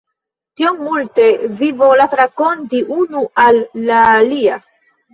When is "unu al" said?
2.99-3.65